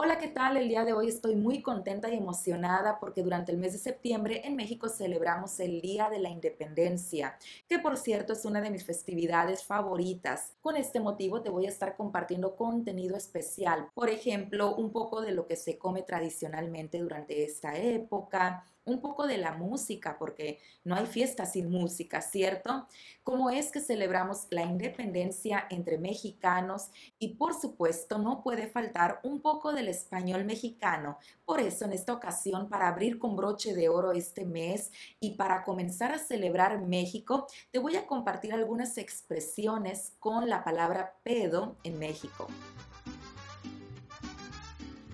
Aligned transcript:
Hola, 0.00 0.16
¿qué 0.16 0.28
tal? 0.28 0.56
El 0.56 0.68
día 0.68 0.84
de 0.84 0.92
hoy 0.92 1.08
estoy 1.08 1.34
muy 1.34 1.60
contenta 1.60 2.08
y 2.08 2.16
emocionada 2.16 3.00
porque 3.00 3.24
durante 3.24 3.50
el 3.50 3.58
mes 3.58 3.72
de 3.72 3.80
septiembre 3.80 4.42
en 4.44 4.54
México 4.54 4.88
celebramos 4.88 5.58
el 5.58 5.80
Día 5.80 6.08
de 6.08 6.20
la 6.20 6.28
Independencia, 6.28 7.36
que 7.68 7.80
por 7.80 7.96
cierto 7.96 8.32
es 8.32 8.44
una 8.44 8.60
de 8.60 8.70
mis 8.70 8.84
festividades 8.84 9.64
favoritas. 9.64 10.52
Con 10.60 10.76
este 10.76 11.00
motivo 11.00 11.42
te 11.42 11.50
voy 11.50 11.66
a 11.66 11.70
estar 11.70 11.96
compartiendo 11.96 12.54
contenido 12.54 13.16
especial, 13.16 13.88
por 13.92 14.08
ejemplo, 14.08 14.76
un 14.76 14.92
poco 14.92 15.20
de 15.20 15.32
lo 15.32 15.48
que 15.48 15.56
se 15.56 15.78
come 15.78 16.02
tradicionalmente 16.02 17.00
durante 17.00 17.42
esta 17.42 17.76
época, 17.76 18.64
un 18.88 19.00
poco 19.00 19.26
de 19.26 19.38
la 19.38 19.52
música, 19.52 20.16
porque 20.18 20.58
no 20.84 20.96
hay 20.96 21.06
fiesta 21.06 21.46
sin 21.46 21.70
música, 21.70 22.20
¿cierto? 22.20 22.86
Cómo 23.22 23.50
es 23.50 23.70
que 23.70 23.80
celebramos 23.80 24.46
la 24.50 24.62
independencia 24.62 25.66
entre 25.70 25.98
mexicanos 25.98 26.90
y 27.18 27.34
por 27.34 27.54
supuesto 27.54 28.18
no 28.18 28.42
puede 28.42 28.66
faltar 28.66 29.20
un 29.22 29.40
poco 29.40 29.72
del 29.72 29.88
español 29.88 30.44
mexicano. 30.44 31.18
Por 31.44 31.60
eso 31.60 31.84
en 31.84 31.92
esta 31.92 32.12
ocasión, 32.12 32.68
para 32.68 32.88
abrir 32.88 33.18
con 33.18 33.36
broche 33.36 33.74
de 33.74 33.88
oro 33.88 34.12
este 34.12 34.44
mes 34.44 34.90
y 35.20 35.32
para 35.36 35.64
comenzar 35.64 36.12
a 36.12 36.18
celebrar 36.18 36.80
México, 36.80 37.46
te 37.70 37.78
voy 37.78 37.96
a 37.96 38.06
compartir 38.06 38.52
algunas 38.52 38.98
expresiones 38.98 40.14
con 40.18 40.48
la 40.48 40.64
palabra 40.64 41.14
pedo 41.22 41.76
en 41.84 41.98
México. 41.98 42.46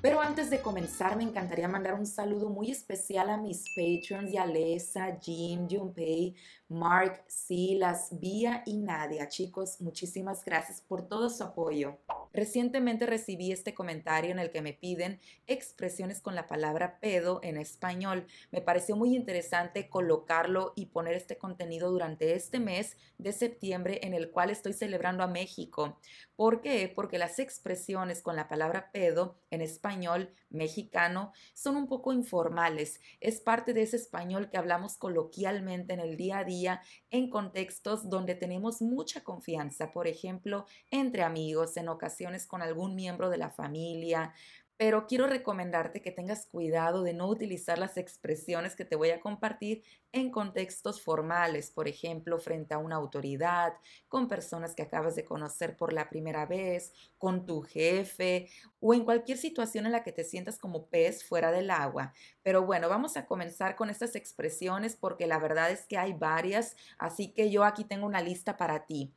Pero 0.04 0.20
antes 0.20 0.50
de 0.50 0.60
comenzar, 0.60 1.16
me 1.16 1.22
encantaría 1.22 1.66
mandar 1.66 1.94
un 1.94 2.04
saludo 2.04 2.50
muy 2.50 2.70
especial 2.70 3.30
a 3.30 3.38
mis 3.38 3.64
patrons, 3.74 4.30
Yalesa, 4.30 5.18
Jim, 5.18 5.66
Junpei, 5.66 6.36
Mark, 6.68 7.24
Silas, 7.26 8.10
Vía 8.12 8.62
y 8.66 8.76
Nadia. 8.76 9.26
Chicos, 9.30 9.80
muchísimas 9.80 10.44
gracias 10.44 10.82
por 10.82 11.08
todo 11.08 11.30
su 11.30 11.42
apoyo. 11.42 11.96
Recientemente 12.34 13.06
recibí 13.06 13.52
este 13.52 13.74
comentario 13.74 14.32
en 14.32 14.40
el 14.40 14.50
que 14.50 14.60
me 14.60 14.72
piden 14.72 15.20
expresiones 15.46 16.20
con 16.20 16.34
la 16.34 16.48
palabra 16.48 16.98
pedo 16.98 17.38
en 17.44 17.56
español. 17.56 18.26
Me 18.50 18.60
pareció 18.60 18.96
muy 18.96 19.14
interesante 19.14 19.88
colocarlo 19.88 20.72
y 20.74 20.86
poner 20.86 21.14
este 21.14 21.38
contenido 21.38 21.92
durante 21.92 22.34
este 22.34 22.58
mes 22.58 22.96
de 23.18 23.32
septiembre 23.32 24.00
en 24.02 24.14
el 24.14 24.32
cual 24.32 24.50
estoy 24.50 24.72
celebrando 24.72 25.22
a 25.22 25.28
México. 25.28 26.00
¿Por 26.34 26.60
qué? 26.60 26.92
Porque 26.92 27.18
las 27.18 27.38
expresiones 27.38 28.20
con 28.20 28.34
la 28.34 28.48
palabra 28.48 28.90
pedo 28.90 29.38
en 29.52 29.60
español 29.60 30.34
mexicano 30.50 31.32
son 31.52 31.76
un 31.76 31.86
poco 31.86 32.12
informales. 32.12 33.00
Es 33.20 33.40
parte 33.40 33.72
de 33.72 33.82
ese 33.82 33.96
español 33.96 34.50
que 34.50 34.58
hablamos 34.58 34.96
coloquialmente 34.96 35.94
en 35.94 36.00
el 36.00 36.16
día 36.16 36.38
a 36.38 36.44
día 36.44 36.82
en 37.10 37.30
contextos 37.30 38.10
donde 38.10 38.34
tenemos 38.34 38.82
mucha 38.82 39.22
confianza, 39.22 39.92
por 39.92 40.08
ejemplo, 40.08 40.66
entre 40.90 41.22
amigos, 41.22 41.76
en 41.76 41.88
ocasiones 41.88 42.23
con 42.46 42.62
algún 42.62 42.94
miembro 42.94 43.30
de 43.30 43.38
la 43.38 43.50
familia, 43.50 44.32
pero 44.76 45.06
quiero 45.06 45.28
recomendarte 45.28 46.02
que 46.02 46.10
tengas 46.10 46.46
cuidado 46.46 47.04
de 47.04 47.14
no 47.14 47.28
utilizar 47.28 47.78
las 47.78 47.96
expresiones 47.96 48.74
que 48.74 48.84
te 48.84 48.96
voy 48.96 49.10
a 49.10 49.20
compartir 49.20 49.84
en 50.10 50.30
contextos 50.30 51.00
formales, 51.00 51.70
por 51.70 51.86
ejemplo, 51.86 52.38
frente 52.40 52.74
a 52.74 52.78
una 52.78 52.96
autoridad, 52.96 53.74
con 54.08 54.26
personas 54.28 54.74
que 54.74 54.82
acabas 54.82 55.14
de 55.14 55.24
conocer 55.24 55.76
por 55.76 55.92
la 55.92 56.08
primera 56.08 56.44
vez, 56.46 56.92
con 57.18 57.46
tu 57.46 57.62
jefe 57.62 58.48
o 58.80 58.94
en 58.94 59.04
cualquier 59.04 59.38
situación 59.38 59.86
en 59.86 59.92
la 59.92 60.02
que 60.02 60.12
te 60.12 60.24
sientas 60.24 60.58
como 60.58 60.86
pez 60.86 61.24
fuera 61.24 61.52
del 61.52 61.70
agua. 61.70 62.12
Pero 62.42 62.66
bueno, 62.66 62.88
vamos 62.88 63.16
a 63.16 63.26
comenzar 63.26 63.76
con 63.76 63.90
estas 63.90 64.16
expresiones 64.16 64.96
porque 64.96 65.28
la 65.28 65.38
verdad 65.38 65.70
es 65.70 65.86
que 65.86 65.98
hay 65.98 66.14
varias, 66.14 66.76
así 66.98 67.32
que 67.32 67.50
yo 67.50 67.62
aquí 67.64 67.84
tengo 67.84 68.06
una 68.06 68.20
lista 68.20 68.56
para 68.56 68.86
ti. 68.86 69.14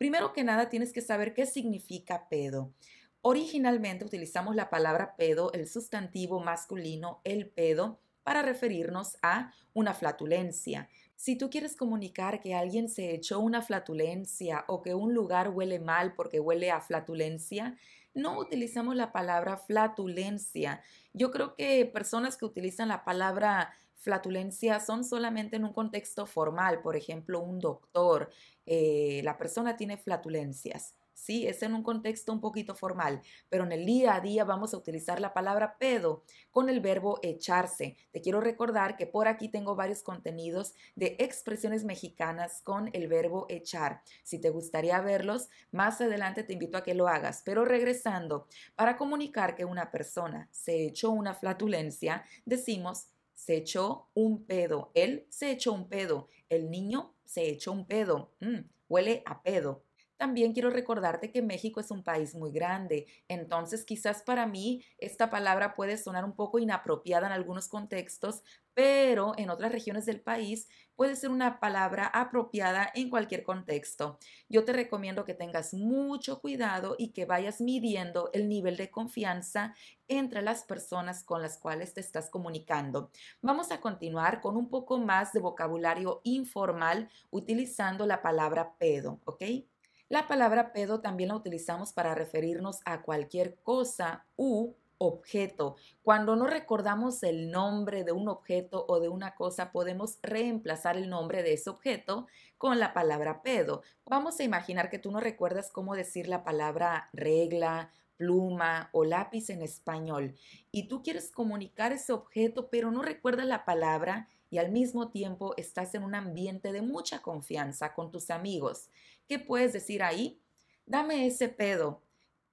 Primero 0.00 0.32
que 0.32 0.44
nada, 0.44 0.70
tienes 0.70 0.94
que 0.94 1.02
saber 1.02 1.34
qué 1.34 1.44
significa 1.44 2.26
pedo. 2.30 2.72
Originalmente 3.20 4.02
utilizamos 4.02 4.56
la 4.56 4.70
palabra 4.70 5.14
pedo, 5.14 5.52
el 5.52 5.68
sustantivo 5.68 6.40
masculino, 6.40 7.20
el 7.22 7.50
pedo, 7.50 8.00
para 8.22 8.40
referirnos 8.40 9.18
a 9.20 9.52
una 9.74 9.92
flatulencia. 9.92 10.88
Si 11.16 11.36
tú 11.36 11.50
quieres 11.50 11.76
comunicar 11.76 12.40
que 12.40 12.54
alguien 12.54 12.88
se 12.88 13.12
echó 13.12 13.40
una 13.40 13.60
flatulencia 13.60 14.64
o 14.68 14.80
que 14.80 14.94
un 14.94 15.12
lugar 15.12 15.50
huele 15.50 15.80
mal 15.80 16.14
porque 16.14 16.40
huele 16.40 16.70
a 16.70 16.80
flatulencia, 16.80 17.76
no 18.14 18.38
utilizamos 18.38 18.96
la 18.96 19.12
palabra 19.12 19.58
flatulencia. 19.58 20.80
Yo 21.12 21.30
creo 21.30 21.54
que 21.56 21.84
personas 21.84 22.38
que 22.38 22.46
utilizan 22.46 22.88
la 22.88 23.04
palabra 23.04 23.74
flatulencia 24.00 24.80
son 24.80 25.04
solamente 25.04 25.56
en 25.56 25.64
un 25.64 25.72
contexto 25.72 26.26
formal, 26.26 26.82
por 26.82 26.96
ejemplo, 26.96 27.40
un 27.40 27.58
doctor, 27.58 28.30
eh, 28.66 29.20
la 29.24 29.36
persona 29.36 29.76
tiene 29.76 29.96
flatulencias. 29.96 30.94
¿sí? 31.20 31.46
Es 31.46 31.62
en 31.62 31.74
un 31.74 31.82
contexto 31.82 32.32
un 32.32 32.40
poquito 32.40 32.74
formal, 32.74 33.20
pero 33.48 33.64
en 33.64 33.72
el 33.72 33.84
día 33.84 34.14
a 34.14 34.20
día 34.20 34.44
vamos 34.44 34.72
a 34.72 34.78
utilizar 34.78 35.20
la 35.20 35.34
palabra 35.34 35.76
pedo 35.78 36.24
con 36.50 36.68
el 36.68 36.80
verbo 36.80 37.18
echarse. 37.22 37.96
Te 38.10 38.20
quiero 38.20 38.40
recordar 38.40 38.96
que 38.96 39.06
por 39.06 39.28
aquí 39.28 39.48
tengo 39.48 39.76
varios 39.76 40.02
contenidos 40.02 40.74
de 40.96 41.16
expresiones 41.18 41.84
mexicanas 41.84 42.62
con 42.62 42.90
el 42.92 43.06
verbo 43.08 43.46
echar. 43.48 44.02
Si 44.22 44.38
te 44.38 44.50
gustaría 44.50 45.00
verlos, 45.00 45.48
más 45.70 46.00
adelante 46.00 46.42
te 46.42 46.54
invito 46.54 46.78
a 46.78 46.82
que 46.82 46.94
lo 46.94 47.08
hagas. 47.08 47.42
Pero 47.44 47.64
regresando, 47.64 48.46
para 48.74 48.96
comunicar 48.96 49.54
que 49.54 49.64
una 49.64 49.90
persona 49.90 50.48
se 50.50 50.86
echó 50.86 51.10
una 51.10 51.34
flatulencia, 51.34 52.24
decimos 52.46 53.08
se 53.40 53.56
echó 53.56 54.10
un 54.12 54.44
pedo. 54.44 54.90
Él 54.94 55.26
se 55.30 55.50
echó 55.50 55.72
un 55.72 55.88
pedo. 55.88 56.28
El 56.50 56.70
niño 56.70 57.14
se 57.24 57.48
echó 57.48 57.72
un 57.72 57.86
pedo. 57.86 58.34
Mm, 58.40 58.68
huele 58.86 59.22
a 59.24 59.42
pedo. 59.42 59.82
También 60.20 60.52
quiero 60.52 60.68
recordarte 60.68 61.32
que 61.32 61.40
México 61.40 61.80
es 61.80 61.90
un 61.90 62.04
país 62.04 62.34
muy 62.34 62.52
grande, 62.52 63.06
entonces 63.26 63.86
quizás 63.86 64.22
para 64.22 64.44
mí 64.44 64.84
esta 64.98 65.30
palabra 65.30 65.74
puede 65.74 65.96
sonar 65.96 66.26
un 66.26 66.36
poco 66.36 66.58
inapropiada 66.58 67.26
en 67.26 67.32
algunos 67.32 67.68
contextos, 67.68 68.42
pero 68.74 69.32
en 69.38 69.48
otras 69.48 69.72
regiones 69.72 70.04
del 70.04 70.20
país 70.20 70.68
puede 70.94 71.16
ser 71.16 71.30
una 71.30 71.58
palabra 71.58 72.06
apropiada 72.06 72.90
en 72.94 73.08
cualquier 73.08 73.44
contexto. 73.44 74.18
Yo 74.50 74.66
te 74.66 74.74
recomiendo 74.74 75.24
que 75.24 75.32
tengas 75.32 75.72
mucho 75.72 76.42
cuidado 76.42 76.96
y 76.98 77.12
que 77.12 77.24
vayas 77.24 77.62
midiendo 77.62 78.28
el 78.34 78.46
nivel 78.50 78.76
de 78.76 78.90
confianza 78.90 79.74
entre 80.06 80.42
las 80.42 80.64
personas 80.64 81.24
con 81.24 81.40
las 81.40 81.56
cuales 81.56 81.94
te 81.94 82.00
estás 82.00 82.28
comunicando. 82.28 83.10
Vamos 83.40 83.70
a 83.72 83.80
continuar 83.80 84.42
con 84.42 84.58
un 84.58 84.68
poco 84.68 84.98
más 84.98 85.32
de 85.32 85.40
vocabulario 85.40 86.20
informal 86.24 87.08
utilizando 87.30 88.04
la 88.04 88.20
palabra 88.20 88.74
pedo, 88.76 89.22
¿ok? 89.24 89.69
La 90.10 90.26
palabra 90.26 90.72
pedo 90.72 91.00
también 91.00 91.28
la 91.28 91.36
utilizamos 91.36 91.92
para 91.92 92.16
referirnos 92.16 92.80
a 92.84 93.02
cualquier 93.02 93.60
cosa 93.62 94.26
u 94.34 94.74
objeto. 94.98 95.76
Cuando 96.02 96.34
no 96.34 96.48
recordamos 96.48 97.22
el 97.22 97.52
nombre 97.52 98.02
de 98.02 98.10
un 98.10 98.28
objeto 98.28 98.84
o 98.88 98.98
de 98.98 99.08
una 99.08 99.36
cosa, 99.36 99.70
podemos 99.70 100.18
reemplazar 100.20 100.96
el 100.96 101.08
nombre 101.08 101.44
de 101.44 101.52
ese 101.52 101.70
objeto 101.70 102.26
con 102.58 102.80
la 102.80 102.92
palabra 102.92 103.40
pedo. 103.40 103.82
Vamos 104.04 104.40
a 104.40 104.42
imaginar 104.42 104.90
que 104.90 104.98
tú 104.98 105.12
no 105.12 105.20
recuerdas 105.20 105.70
cómo 105.70 105.94
decir 105.94 106.26
la 106.26 106.42
palabra 106.42 107.08
regla, 107.12 107.92
pluma 108.16 108.90
o 108.92 109.04
lápiz 109.04 109.48
en 109.48 109.62
español 109.62 110.34
y 110.70 110.88
tú 110.88 111.02
quieres 111.02 111.30
comunicar 111.30 111.92
ese 111.92 112.12
objeto 112.12 112.68
pero 112.68 112.90
no 112.90 113.00
recuerdas 113.00 113.46
la 113.46 113.64
palabra 113.64 114.28
y 114.50 114.58
al 114.58 114.70
mismo 114.72 115.10
tiempo 115.10 115.54
estás 115.56 115.94
en 115.94 116.02
un 116.02 116.14
ambiente 116.14 116.72
de 116.72 116.82
mucha 116.82 117.22
confianza 117.22 117.94
con 117.94 118.10
tus 118.10 118.30
amigos. 118.30 118.88
¿Qué 119.26 119.38
puedes 119.38 119.72
decir 119.72 120.02
ahí? 120.02 120.42
Dame 120.84 121.26
ese 121.26 121.48
pedo. 121.48 122.02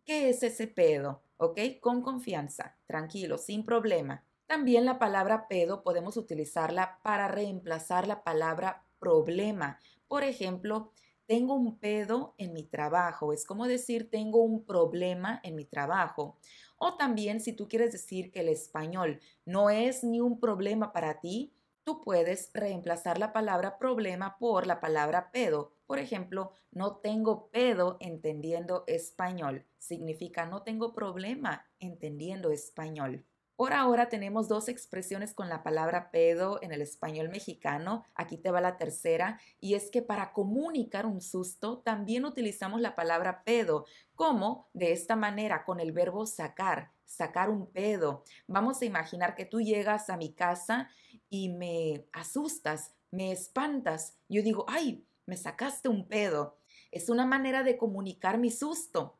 ¿Qué 0.06 0.30
es 0.30 0.44
ese 0.44 0.68
pedo? 0.68 1.24
¿Ok? 1.38 1.59
Con 1.81 2.02
confianza, 2.02 2.78
tranquilo, 2.86 3.38
sin 3.38 3.66
problema. 3.66 4.24
También 4.46 4.86
la 4.86 5.00
palabra 5.00 5.47
pedo 5.47 5.84
podemos 5.84 6.16
utilizarla 6.16 7.00
para 7.03 7.28
reemplazar 7.28 8.07
la 8.07 8.24
palabra 8.24 8.86
problema. 9.00 9.80
Por 10.07 10.24
ejemplo, 10.24 10.94
tengo 11.25 11.56
un 11.56 11.78
pedo 11.78 12.34
en 12.38 12.53
mi 12.53 12.63
trabajo. 12.63 13.34
Es 13.34 13.46
como 13.46 13.68
decir 13.68 14.09
tengo 14.09 14.41
un 14.41 14.63
problema 14.63 15.41
en 15.44 15.56
mi 15.56 15.66
trabajo. 15.66 16.38
O 16.78 16.96
también 16.96 17.41
si 17.41 17.53
tú 17.53 17.68
quieres 17.68 17.91
decir 17.91 18.31
que 18.31 18.40
el 18.40 18.50
español 18.50 19.19
no 19.45 19.69
es 19.69 20.04
ni 20.04 20.21
un 20.21 20.39
problema 20.39 20.94
para 20.94 21.19
ti, 21.19 21.54
tú 21.88 22.01
puedes 22.01 22.51
reemplazar 22.54 23.18
la 23.18 23.31
palabra 23.31 23.78
problema 23.78 24.38
por 24.39 24.68
la 24.68 24.81
palabra 24.81 25.31
pedo. 25.31 25.72
Por 25.86 26.00
ejemplo, 26.00 26.51
no 26.69 26.98
tengo 26.98 27.48
pedo 27.48 27.95
entendiendo 28.01 28.84
español. 28.88 29.66
Significa 29.78 30.45
no 30.45 30.63
tengo 30.63 30.94
problema 30.94 31.66
entendiendo 31.80 32.51
español. 32.51 33.24
Por 33.56 33.72
ahora 33.72 34.10
tenemos 34.10 34.50
dos 34.50 34.68
expresiones 34.68 35.34
con 35.34 35.48
la 35.48 35.63
palabra 35.63 36.12
pedo 36.12 36.60
en 36.62 36.74
el 36.74 36.81
español 36.81 37.30
mexicano. 37.30 38.04
Aquí 38.16 38.36
te 38.38 38.51
va 38.51 38.60
la 38.60 38.75
tercera 38.75 39.40
y 39.62 39.75
es 39.75 39.90
que 39.90 40.01
para 40.01 40.33
comunicar 40.33 41.06
un 41.06 41.22
susto 41.22 41.78
también 41.78 42.25
utilizamos 42.25 42.81
la 42.81 42.95
palabra 42.95 43.44
pedo, 43.45 43.86
como 44.13 44.68
de 44.74 44.92
esta 44.92 45.16
manera 45.16 45.63
con 45.63 45.80
el 45.80 45.94
verbo 45.94 46.25
sacar, 46.25 46.92
sacar 47.06 47.50
un 47.50 47.66
pedo. 47.66 48.24
Vamos 48.45 48.81
a 48.81 48.86
imaginar 48.86 49.36
que 49.36 49.45
tú 49.45 49.62
llegas 49.62 50.10
a 50.10 50.18
mi 50.18 50.33
casa 50.33 50.90
y 51.29 51.50
me 51.50 52.07
asustas, 52.13 52.94
me 53.12 53.31
espantas. 53.31 54.18
Yo 54.29 54.41
digo, 54.41 54.65
ay, 54.68 55.06
me 55.25 55.38
sacaste 55.38 55.89
un 55.89 56.07
pedo. 56.07 56.57
Es 56.91 57.09
una 57.09 57.25
manera 57.25 57.63
de 57.63 57.77
comunicar 57.77 58.38
mi 58.38 58.51
susto. 58.51 59.18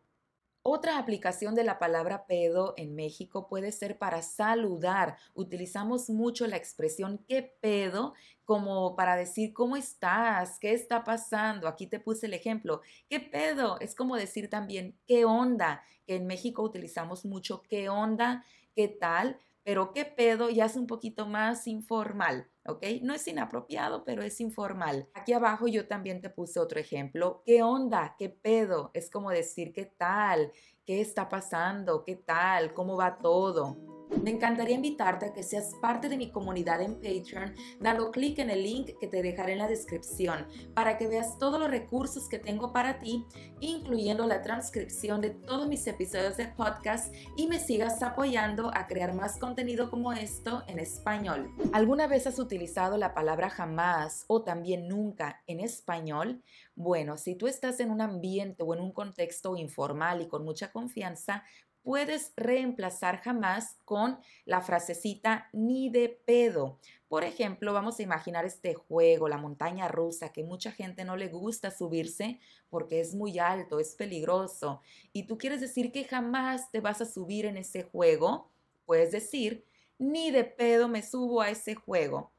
Otra 0.70 0.98
aplicación 0.98 1.56
de 1.56 1.64
la 1.64 1.80
palabra 1.80 2.26
pedo 2.28 2.74
en 2.76 2.94
México 2.94 3.48
puede 3.48 3.72
ser 3.72 3.98
para 3.98 4.22
saludar. 4.22 5.16
Utilizamos 5.34 6.10
mucho 6.10 6.46
la 6.46 6.58
expresión 6.58 7.24
qué 7.26 7.42
pedo 7.42 8.14
como 8.44 8.96
para 8.98 9.16
decir 9.16 9.54
cómo 9.54 9.78
estás, 9.78 10.60
qué 10.60 10.74
está 10.74 11.06
pasando. 11.06 11.70
Aquí 11.70 11.88
te 11.88 12.02
puse 12.02 12.26
el 12.26 12.34
ejemplo. 12.34 12.82
¿Qué 13.08 13.22
pedo? 13.22 13.80
Es 13.80 13.96
como 13.96 14.18
decir 14.18 14.50
también 14.50 15.00
qué 15.06 15.24
onda, 15.24 15.84
que 16.06 16.16
en 16.16 16.28
México 16.28 16.64
utilizamos 16.64 17.24
mucho 17.24 17.62
qué 17.62 17.88
onda, 17.88 18.44
qué 18.76 18.90
tal, 18.90 19.40
pero 19.68 19.92
qué 19.92 20.06
pedo 20.06 20.50
ya 20.50 20.64
es 20.64 20.78
un 20.78 20.88
poquito 20.88 21.26
más 21.26 21.68
informal. 21.68 22.50
¿ok? 22.68 22.86
No 23.02 23.14
es 23.14 23.28
inapropiado, 23.28 24.06
pero 24.06 24.22
es 24.24 24.40
informal. 24.40 25.10
Aquí 25.14 25.34
abajo 25.34 25.68
yo 25.68 25.90
también 25.90 26.22
te 26.22 26.30
puse 26.30 26.62
otro 26.62 26.80
ejemplo. 26.80 27.44
¿Qué 27.46 27.62
onda? 27.64 28.16
¿Qué 28.18 28.30
pedo? 28.30 28.92
Es 28.94 29.10
como 29.10 29.30
decir 29.30 29.74
qué 29.74 29.84
tal, 29.84 30.54
qué 30.86 31.02
está 31.02 31.28
pasando, 31.28 32.06
qué 32.06 32.16
tal, 32.16 32.74
cómo 32.74 32.96
va 32.96 33.18
todo. 33.18 33.97
Me 34.24 34.32
encantaría 34.32 34.76
invitarte 34.76 35.28
a 35.28 35.34
que 35.34 35.44
seas 35.44 35.74
parte 35.82 36.10
de 36.10 36.18
mi 36.18 36.32
comunidad 36.32 36.82
en 36.82 36.96
Patreon 36.96 37.54
dando 37.80 38.12
clic 38.12 38.40
en 38.40 38.50
el 38.50 38.64
link 38.64 38.98
que 39.00 39.08
te 39.08 39.22
dejaré 39.22 39.54
en 39.54 39.60
la 39.60 39.68
descripción 39.68 40.48
para 40.74 40.98
que 40.98 41.08
veas 41.08 41.38
todos 41.38 41.60
los 41.60 41.70
recursos 41.70 42.28
que 42.28 42.40
tengo 42.40 42.74
para 42.74 43.00
ti, 43.00 43.26
incluyendo 43.60 44.26
la 44.26 44.42
transcripción 44.42 45.22
de 45.22 45.32
todos 45.32 45.68
mis 45.68 45.86
episodios 45.88 46.38
de 46.38 46.48
podcast 46.48 47.14
y 47.36 47.48
me 47.48 47.60
sigas 47.60 48.02
apoyando 48.02 48.72
a 48.74 48.88
crear 48.88 49.14
más 49.14 49.38
contenido 49.38 49.90
como 49.90 50.14
esto 50.14 50.64
en 50.68 50.80
español. 50.80 51.50
¿Alguna 51.74 52.08
vez 52.08 52.28
has 52.28 52.40
utilizado 52.40 52.98
la 52.98 53.14
palabra 53.14 53.50
jamás 53.50 54.26
o 54.28 54.44
también 54.44 54.88
nunca 54.88 55.42
en 55.48 55.60
español? 55.60 56.44
Bueno, 56.76 57.18
si 57.18 57.36
tú 57.36 57.48
estás 57.48 57.80
en 57.80 57.92
un 57.92 58.02
ambiente 58.02 58.64
o 58.64 58.74
en 58.74 58.82
un 58.82 58.92
contexto 58.92 59.58
informal 59.58 60.22
y 60.22 60.28
con 60.28 60.44
mucha 60.44 60.72
confianza, 60.72 61.44
puedes 61.88 62.34
reemplazar 62.36 63.22
jamás 63.22 63.78
con 63.86 64.20
la 64.44 64.60
frasecita 64.60 65.48
ni 65.54 65.90
de 65.90 66.10
pedo. 66.10 66.80
Por 67.08 67.24
ejemplo, 67.24 67.72
vamos 67.72 67.98
a 67.98 68.04
imaginar 68.04 68.44
este 68.44 68.74
juego, 68.74 69.30
la 69.30 69.38
montaña 69.38 69.88
rusa, 69.88 70.34
que 70.34 70.44
mucha 70.44 70.74
gente 70.74 71.06
no 71.06 71.16
le 71.16 71.30
gusta 71.30 71.72
subirse 71.72 72.42
porque 72.70 73.00
es 73.00 73.16
muy 73.16 73.40
alto, 73.40 73.80
es 73.80 73.96
peligroso. 73.96 74.82
Y 75.14 75.28
tú 75.28 75.38
quieres 75.38 75.62
decir 75.62 75.94
que 75.94 76.04
jamás 76.04 76.70
te 76.72 76.82
vas 76.82 77.00
a 77.00 77.06
subir 77.06 77.46
en 77.46 77.56
ese 77.56 77.84
juego, 77.84 78.52
puedes 78.86 79.14
decir, 79.14 79.64
ni 79.98 80.30
de 80.30 80.44
pedo 80.44 80.90
me 80.90 81.02
subo 81.02 81.40
a 81.40 81.52
ese 81.52 81.76
juego. 81.76 82.34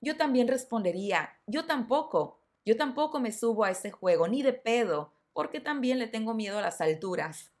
Yo 0.00 0.16
también 0.16 0.48
respondería, 0.48 1.38
yo 1.46 1.66
tampoco, 1.66 2.40
yo 2.64 2.78
tampoco 2.78 3.20
me 3.20 3.32
subo 3.32 3.64
a 3.64 3.72
ese 3.72 3.90
juego, 3.90 4.26
ni 4.26 4.42
de 4.42 4.54
pedo, 4.54 5.12
porque 5.34 5.60
también 5.60 5.98
le 5.98 6.06
tengo 6.06 6.32
miedo 6.32 6.56
a 6.56 6.62
las 6.62 6.80
alturas. 6.80 7.52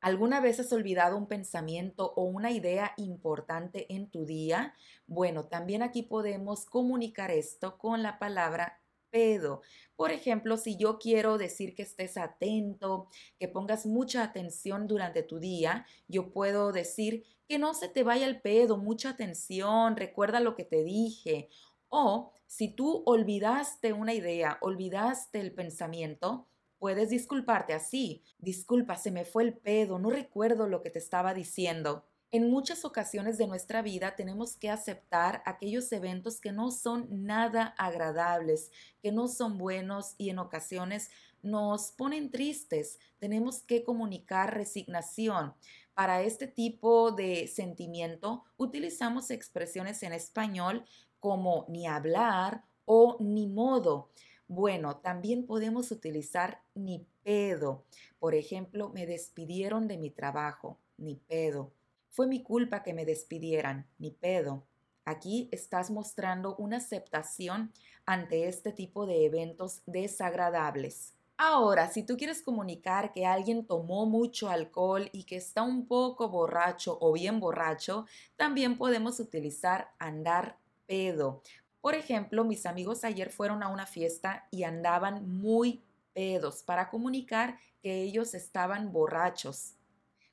¿Alguna 0.00 0.40
vez 0.40 0.60
has 0.60 0.72
olvidado 0.72 1.16
un 1.16 1.26
pensamiento 1.26 2.12
o 2.14 2.22
una 2.22 2.52
idea 2.52 2.92
importante 2.96 3.92
en 3.92 4.08
tu 4.10 4.24
día? 4.24 4.74
Bueno, 5.06 5.46
también 5.46 5.82
aquí 5.82 6.02
podemos 6.02 6.66
comunicar 6.66 7.30
esto 7.32 7.78
con 7.78 8.02
la 8.02 8.18
palabra 8.18 8.80
pedo. 9.10 9.62
Por 9.96 10.12
ejemplo, 10.12 10.56
si 10.56 10.76
yo 10.76 10.98
quiero 10.98 11.38
decir 11.38 11.74
que 11.74 11.82
estés 11.82 12.16
atento, 12.16 13.08
que 13.38 13.48
pongas 13.48 13.86
mucha 13.86 14.22
atención 14.22 14.86
durante 14.86 15.22
tu 15.22 15.38
día, 15.38 15.86
yo 16.06 16.30
puedo 16.30 16.72
decir 16.72 17.24
que 17.48 17.58
no 17.58 17.74
se 17.74 17.88
te 17.88 18.02
vaya 18.02 18.26
el 18.26 18.40
pedo, 18.40 18.76
mucha 18.76 19.10
atención, 19.10 19.96
recuerda 19.96 20.40
lo 20.40 20.54
que 20.54 20.64
te 20.64 20.84
dije. 20.84 21.48
O 21.88 22.32
si 22.46 22.68
tú 22.68 23.02
olvidaste 23.06 23.92
una 23.92 24.12
idea, 24.14 24.58
olvidaste 24.60 25.40
el 25.40 25.52
pensamiento, 25.52 26.46
Puedes 26.78 27.10
disculparte 27.10 27.74
así. 27.74 28.22
Disculpa, 28.38 28.96
se 28.96 29.10
me 29.10 29.24
fue 29.24 29.42
el 29.44 29.56
pedo, 29.56 29.98
no 29.98 30.10
recuerdo 30.10 30.68
lo 30.68 30.82
que 30.82 30.90
te 30.90 30.98
estaba 30.98 31.34
diciendo. 31.34 32.04
En 32.30 32.50
muchas 32.50 32.84
ocasiones 32.84 33.38
de 33.38 33.46
nuestra 33.46 33.80
vida 33.80 34.14
tenemos 34.14 34.54
que 34.54 34.68
aceptar 34.68 35.42
aquellos 35.46 35.90
eventos 35.92 36.40
que 36.40 36.52
no 36.52 36.70
son 36.70 37.08
nada 37.10 37.74
agradables, 37.78 38.70
que 39.02 39.12
no 39.12 39.28
son 39.28 39.56
buenos 39.56 40.14
y 40.18 40.28
en 40.28 40.38
ocasiones 40.38 41.10
nos 41.42 41.92
ponen 41.92 42.30
tristes. 42.30 42.98
Tenemos 43.18 43.62
que 43.62 43.82
comunicar 43.82 44.54
resignación. 44.54 45.54
Para 45.94 46.20
este 46.22 46.46
tipo 46.46 47.12
de 47.12 47.48
sentimiento 47.48 48.44
utilizamos 48.58 49.30
expresiones 49.30 50.02
en 50.02 50.12
español 50.12 50.84
como 51.20 51.64
ni 51.68 51.86
hablar 51.86 52.62
o 52.84 53.16
ni 53.20 53.46
modo. 53.46 54.10
Bueno, 54.48 54.96
también 54.96 55.46
podemos 55.46 55.90
utilizar 55.90 56.62
ni 56.74 57.06
pedo. 57.22 57.84
Por 58.18 58.34
ejemplo, 58.34 58.88
me 58.88 59.06
despidieron 59.06 59.86
de 59.88 59.98
mi 59.98 60.10
trabajo, 60.10 60.78
ni 60.96 61.16
pedo. 61.16 61.70
Fue 62.08 62.26
mi 62.26 62.42
culpa 62.42 62.82
que 62.82 62.94
me 62.94 63.04
despidieran, 63.04 63.86
ni 63.98 64.10
pedo. 64.10 64.64
Aquí 65.04 65.50
estás 65.52 65.90
mostrando 65.90 66.56
una 66.56 66.78
aceptación 66.78 67.72
ante 68.06 68.48
este 68.48 68.72
tipo 68.72 69.06
de 69.06 69.26
eventos 69.26 69.82
desagradables. 69.86 71.14
Ahora, 71.36 71.88
si 71.90 72.02
tú 72.02 72.16
quieres 72.16 72.42
comunicar 72.42 73.12
que 73.12 73.26
alguien 73.26 73.66
tomó 73.66 74.06
mucho 74.06 74.48
alcohol 74.48 75.08
y 75.12 75.24
que 75.24 75.36
está 75.36 75.62
un 75.62 75.86
poco 75.86 76.30
borracho 76.30 76.98
o 77.00 77.12
bien 77.12 77.38
borracho, 77.38 78.06
también 78.36 78.76
podemos 78.76 79.20
utilizar 79.20 79.92
andar 79.98 80.58
pedo. 80.86 81.42
Por 81.80 81.94
ejemplo, 81.94 82.44
mis 82.44 82.66
amigos 82.66 83.04
ayer 83.04 83.30
fueron 83.30 83.62
a 83.62 83.68
una 83.68 83.86
fiesta 83.86 84.46
y 84.50 84.64
andaban 84.64 85.28
muy 85.38 85.84
pedos 86.12 86.62
para 86.62 86.90
comunicar 86.90 87.58
que 87.80 88.02
ellos 88.02 88.34
estaban 88.34 88.92
borrachos. 88.92 89.74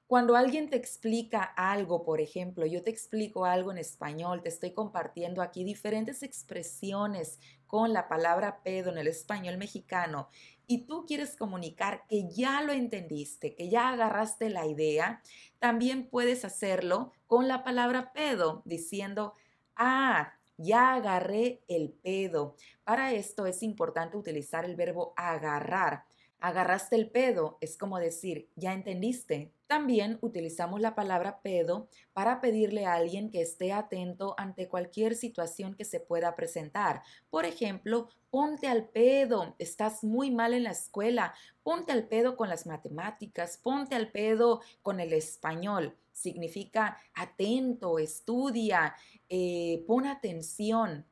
Cuando 0.08 0.36
alguien 0.36 0.70
te 0.70 0.76
explica 0.76 1.42
algo, 1.42 2.04
por 2.04 2.22
ejemplo, 2.22 2.68
yo 2.68 2.84
te 2.84 2.92
explico 2.92 3.46
algo 3.46 3.72
en 3.72 3.80
español, 3.80 4.44
te 4.44 4.50
estoy 4.50 4.72
compartiendo 4.72 5.42
aquí 5.42 5.64
diferentes 5.64 6.22
expresiones 6.22 7.40
con 7.66 7.92
la 7.92 8.08
palabra 8.08 8.62
pedo 8.64 8.92
en 8.92 9.00
el 9.00 9.08
español 9.08 9.58
mexicano 9.58 10.30
y 10.68 10.86
tú 10.86 11.06
quieres 11.08 11.36
comunicar 11.36 12.06
que 12.08 12.30
ya 12.30 12.62
lo 12.62 12.72
entendiste, 12.72 13.56
que 13.56 13.70
ya 13.70 13.90
agarraste 13.90 14.50
la 14.50 14.68
idea, 14.68 15.22
también 15.60 16.08
puedes 16.08 16.46
hacerlo 16.46 17.12
con 17.26 17.48
la 17.48 17.64
palabra 17.64 18.14
pedo, 18.14 18.62
diciendo, 18.66 19.34
ah, 19.76 20.34
ya 20.58 20.96
agarré 20.96 21.64
el 21.68 21.92
pedo. 22.04 22.56
Para 22.84 23.14
esto 23.14 23.46
es 23.46 23.64
importante 23.64 24.18
utilizar 24.18 24.66
el 24.66 24.76
verbo 24.76 25.14
agarrar. 25.16 26.06
Agarraste 26.46 26.96
el 26.96 27.10
pedo 27.10 27.58
es 27.60 27.76
como 27.76 27.98
decir, 27.98 28.52
ya 28.56 28.72
entendiste. 28.72 29.52
También 29.66 30.20
utilizamos 30.22 30.80
la 30.80 30.94
palabra 30.94 31.42
pedo 31.42 31.90
para 32.14 32.40
pedirle 32.40 32.86
a 32.86 32.94
alguien 32.94 33.32
que 33.32 33.42
esté 33.42 33.74
atento 33.74 34.36
ante 34.38 34.68
cualquier 34.68 35.16
situación 35.16 35.74
que 35.74 35.86
se 35.86 36.00
pueda 36.00 36.36
presentar. 36.36 37.02
Por 37.32 37.46
ejemplo, 37.46 38.10
ponte 38.30 38.68
al 38.68 38.88
pedo, 38.90 39.56
estás 39.58 40.04
muy 40.04 40.30
mal 40.30 40.54
en 40.54 40.66
la 40.66 40.70
escuela, 40.70 41.34
ponte 41.64 41.92
al 41.92 42.08
pedo 42.08 42.38
con 42.38 42.48
las 42.48 42.68
matemáticas, 42.68 43.58
ponte 43.58 43.96
al 43.96 44.12
pedo 44.12 44.62
con 44.84 45.00
el 45.00 45.14
español. 45.14 45.98
Significa 46.14 47.00
atento, 47.16 47.98
estudia, 47.98 48.96
eh, 49.30 49.84
pon 49.88 50.06
atención. 50.06 51.08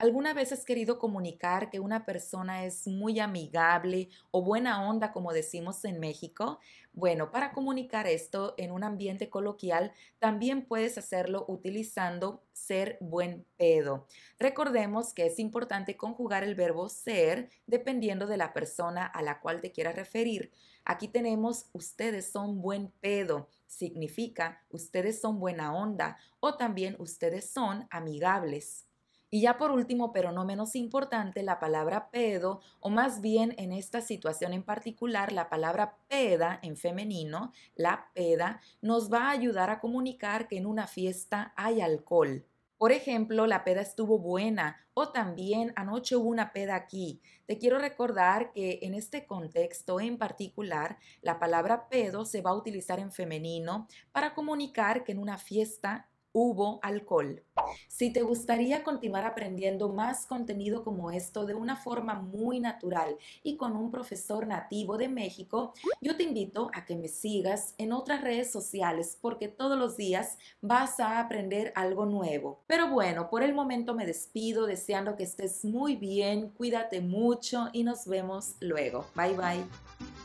¿Alguna 0.00 0.32
vez 0.32 0.52
has 0.52 0.64
querido 0.64 1.00
comunicar 1.00 1.70
que 1.70 1.80
una 1.80 2.06
persona 2.06 2.64
es 2.64 2.86
muy 2.86 3.18
amigable 3.18 4.10
o 4.30 4.44
buena 4.44 4.88
onda, 4.88 5.10
como 5.10 5.32
decimos 5.32 5.84
en 5.84 5.98
México? 5.98 6.60
Bueno, 6.92 7.32
para 7.32 7.50
comunicar 7.50 8.06
esto 8.06 8.54
en 8.58 8.70
un 8.70 8.84
ambiente 8.84 9.28
coloquial, 9.28 9.92
también 10.20 10.66
puedes 10.66 10.98
hacerlo 10.98 11.44
utilizando 11.48 12.44
ser 12.52 12.96
buen 13.00 13.44
pedo. 13.56 14.06
Recordemos 14.38 15.12
que 15.14 15.26
es 15.26 15.40
importante 15.40 15.96
conjugar 15.96 16.44
el 16.44 16.54
verbo 16.54 16.88
ser 16.88 17.50
dependiendo 17.66 18.28
de 18.28 18.36
la 18.36 18.52
persona 18.52 19.04
a 19.04 19.20
la 19.20 19.40
cual 19.40 19.60
te 19.60 19.72
quieras 19.72 19.96
referir. 19.96 20.52
Aquí 20.84 21.08
tenemos 21.08 21.70
ustedes 21.72 22.30
son 22.30 22.62
buen 22.62 22.92
pedo. 23.00 23.48
Significa 23.66 24.64
ustedes 24.70 25.20
son 25.20 25.40
buena 25.40 25.74
onda 25.74 26.18
o 26.38 26.56
también 26.56 26.94
ustedes 27.00 27.50
son 27.50 27.88
amigables. 27.90 28.87
Y 29.30 29.42
ya 29.42 29.58
por 29.58 29.70
último, 29.70 30.12
pero 30.12 30.32
no 30.32 30.46
menos 30.46 30.74
importante, 30.74 31.42
la 31.42 31.60
palabra 31.60 32.10
pedo, 32.10 32.60
o 32.80 32.88
más 32.88 33.20
bien 33.20 33.54
en 33.58 33.72
esta 33.72 34.00
situación 34.00 34.54
en 34.54 34.62
particular, 34.62 35.32
la 35.32 35.50
palabra 35.50 35.98
peda 36.08 36.58
en 36.62 36.76
femenino, 36.76 37.52
la 37.74 38.10
peda, 38.14 38.60
nos 38.80 39.12
va 39.12 39.26
a 39.26 39.30
ayudar 39.30 39.68
a 39.68 39.80
comunicar 39.80 40.48
que 40.48 40.56
en 40.56 40.64
una 40.64 40.86
fiesta 40.86 41.52
hay 41.56 41.82
alcohol. 41.82 42.46
Por 42.78 42.92
ejemplo, 42.92 43.46
la 43.46 43.64
peda 43.64 43.82
estuvo 43.82 44.20
buena 44.20 44.76
o 44.94 45.08
también 45.08 45.72
anoche 45.74 46.14
hubo 46.14 46.28
una 46.28 46.52
peda 46.52 46.76
aquí. 46.76 47.20
Te 47.44 47.58
quiero 47.58 47.78
recordar 47.78 48.52
que 48.52 48.78
en 48.82 48.94
este 48.94 49.26
contexto 49.26 50.00
en 50.00 50.16
particular, 50.16 50.96
la 51.20 51.40
palabra 51.40 51.88
pedo 51.88 52.24
se 52.24 52.40
va 52.40 52.50
a 52.50 52.56
utilizar 52.56 53.00
en 53.00 53.10
femenino 53.10 53.88
para 54.12 54.32
comunicar 54.32 55.02
que 55.02 55.12
en 55.12 55.18
una 55.18 55.38
fiesta 55.38 56.08
hubo 56.38 56.78
alcohol. 56.82 57.42
Si 57.88 58.12
te 58.12 58.22
gustaría 58.22 58.84
continuar 58.84 59.24
aprendiendo 59.24 59.88
más 59.88 60.26
contenido 60.26 60.84
como 60.84 61.10
esto 61.10 61.44
de 61.44 61.54
una 61.54 61.76
forma 61.76 62.14
muy 62.14 62.60
natural 62.60 63.16
y 63.42 63.56
con 63.56 63.76
un 63.76 63.90
profesor 63.90 64.46
nativo 64.46 64.96
de 64.96 65.08
México, 65.08 65.74
yo 66.00 66.16
te 66.16 66.22
invito 66.22 66.70
a 66.72 66.84
que 66.84 66.96
me 66.96 67.08
sigas 67.08 67.74
en 67.78 67.92
otras 67.92 68.22
redes 68.22 68.52
sociales 68.52 69.18
porque 69.20 69.48
todos 69.48 69.78
los 69.78 69.96
días 69.96 70.38
vas 70.60 71.00
a 71.00 71.18
aprender 71.18 71.72
algo 71.74 72.06
nuevo. 72.06 72.62
Pero 72.66 72.88
bueno, 72.88 73.28
por 73.28 73.42
el 73.42 73.54
momento 73.54 73.94
me 73.94 74.06
despido 74.06 74.66
deseando 74.66 75.16
que 75.16 75.24
estés 75.24 75.64
muy 75.64 75.96
bien, 75.96 76.50
cuídate 76.50 77.00
mucho 77.00 77.68
y 77.72 77.82
nos 77.82 78.06
vemos 78.06 78.54
luego. 78.60 79.06
Bye 79.14 79.34
bye. 79.34 80.17